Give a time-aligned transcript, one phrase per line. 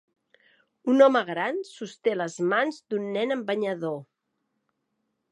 [0.93, 4.01] Un home gran sosté les mans d'un nen amb banyador.